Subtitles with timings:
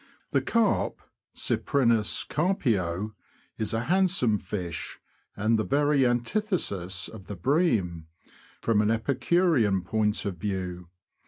[0.31, 0.99] The Carp
[1.35, 3.13] [Cyprinus carpio)
[3.59, 4.97] is a handsome fish,
[5.37, 8.07] and the very antithesis of the bream,
[8.63, 10.89] from an epicurean point of view.